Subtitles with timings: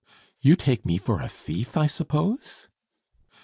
[0.39, 2.67] "You take me for a thief, I suppose?"